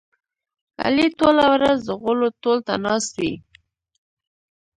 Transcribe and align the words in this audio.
علي 0.83 1.07
ټوله 1.19 1.45
ورځ 1.53 1.77
د 1.83 1.89
غولو 2.01 2.27
تول 2.41 2.57
ته 2.67 2.73
ناست 2.85 3.13
وي. 3.21 3.33